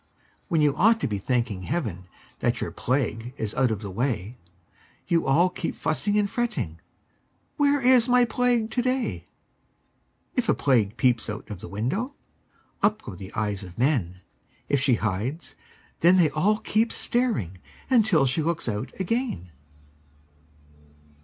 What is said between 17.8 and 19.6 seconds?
Until she looks out again.